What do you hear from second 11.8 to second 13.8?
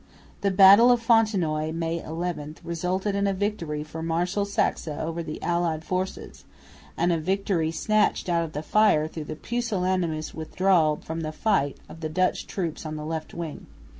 of the Dutch troops on the left wing.